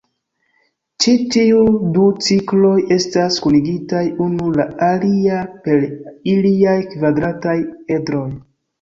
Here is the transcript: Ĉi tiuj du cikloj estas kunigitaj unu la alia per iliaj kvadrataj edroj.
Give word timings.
Ĉi 1.03 1.11
tiuj 1.35 1.67
du 1.97 2.05
cikloj 2.29 2.73
estas 2.97 3.39
kunigitaj 3.45 4.03
unu 4.31 4.51
la 4.57 4.69
alia 4.91 5.45
per 5.69 5.89
iliaj 6.37 6.79
kvadrataj 6.91 7.59
edroj. 8.03 8.31